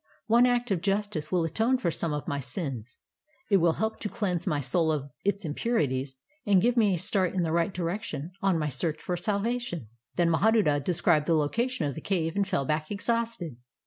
[0.25, 2.97] One act of justice will atone for some of my sins;
[3.51, 7.35] it will help to cleanse my soul of its impurities and give me a start
[7.35, 11.93] in the right direction on my search for salvation." Then Mahaduta described the location of
[11.93, 13.57] the cave and fell back exhausted.